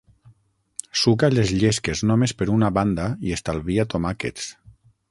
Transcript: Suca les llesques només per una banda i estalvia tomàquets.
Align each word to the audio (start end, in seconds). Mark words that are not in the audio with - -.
Suca 1.01 1.29
les 1.33 1.53
llesques 1.65 2.03
només 2.13 2.35
per 2.41 2.49
una 2.57 2.73
banda 2.79 3.07
i 3.29 3.39
estalvia 3.39 3.89
tomàquets. 3.95 4.53